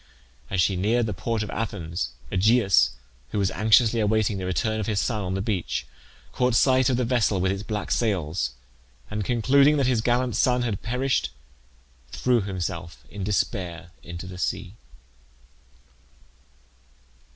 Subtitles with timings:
[0.49, 2.93] As she neared the port of Athens, Aegeus,
[3.29, 5.85] who was anxiously awaiting the return of his son on the beach,
[6.31, 8.53] caught sight of the vessel with its black sails,
[9.11, 11.29] and concluding that his gallant son had perished,
[12.09, 14.73] threw himself in despair into the sea.